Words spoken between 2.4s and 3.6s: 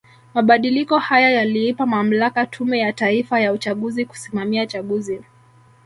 Tume ya Taifa ya